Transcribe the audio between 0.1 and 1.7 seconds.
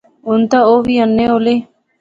ہُن تے اوہ وی انے ہولے